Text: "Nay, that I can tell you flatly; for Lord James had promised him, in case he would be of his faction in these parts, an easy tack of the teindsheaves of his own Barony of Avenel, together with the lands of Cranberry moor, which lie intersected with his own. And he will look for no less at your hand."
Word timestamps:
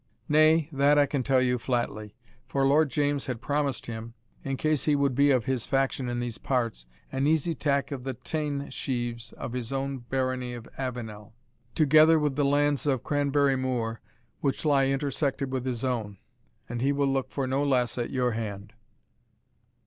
"Nay, 0.27 0.67
that 0.71 0.97
I 0.97 1.05
can 1.05 1.21
tell 1.21 1.43
you 1.43 1.59
flatly; 1.59 2.15
for 2.47 2.65
Lord 2.65 2.89
James 2.89 3.27
had 3.27 3.39
promised 3.39 3.85
him, 3.85 4.15
in 4.43 4.57
case 4.57 4.85
he 4.85 4.95
would 4.95 5.13
be 5.13 5.29
of 5.29 5.45
his 5.45 5.67
faction 5.67 6.09
in 6.09 6.19
these 6.19 6.39
parts, 6.39 6.87
an 7.11 7.27
easy 7.27 7.53
tack 7.53 7.91
of 7.91 8.03
the 8.03 8.15
teindsheaves 8.15 9.31
of 9.33 9.53
his 9.53 9.71
own 9.71 9.99
Barony 9.99 10.55
of 10.55 10.67
Avenel, 10.75 11.35
together 11.75 12.17
with 12.17 12.35
the 12.35 12.43
lands 12.43 12.87
of 12.87 13.03
Cranberry 13.03 13.55
moor, 13.55 14.01
which 14.39 14.65
lie 14.65 14.87
intersected 14.87 15.51
with 15.51 15.67
his 15.67 15.85
own. 15.85 16.17
And 16.67 16.81
he 16.81 16.91
will 16.91 17.05
look 17.05 17.29
for 17.29 17.45
no 17.45 17.63
less 17.63 17.99
at 17.99 18.09
your 18.09 18.31
hand." 18.31 18.73